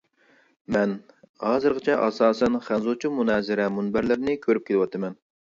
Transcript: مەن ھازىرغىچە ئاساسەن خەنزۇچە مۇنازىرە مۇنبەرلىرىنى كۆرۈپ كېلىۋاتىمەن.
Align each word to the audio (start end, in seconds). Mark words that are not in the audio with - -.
مەن 0.75 0.95
ھازىرغىچە 1.43 1.97
ئاساسەن 2.05 2.57
خەنزۇچە 2.71 3.13
مۇنازىرە 3.19 3.69
مۇنبەرلىرىنى 3.77 4.37
كۆرۈپ 4.49 4.69
كېلىۋاتىمەن. 4.73 5.17